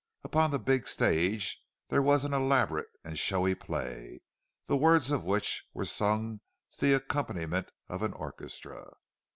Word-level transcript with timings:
Upon 0.23 0.49
the 0.49 0.57
big 0.57 0.87
stage 0.87 1.63
there 1.89 2.01
was 2.01 2.25
an 2.25 2.33
elaborate 2.33 2.89
and 3.03 3.19
showy 3.19 3.53
play, 3.53 4.21
the 4.65 4.75
words 4.75 5.11
of 5.11 5.23
which 5.25 5.63
were 5.75 5.85
sung 5.85 6.41
to 6.71 6.81
the 6.83 6.93
accompaniment 6.93 7.69
of 7.87 8.01
an 8.01 8.13
orchestra. 8.13 8.93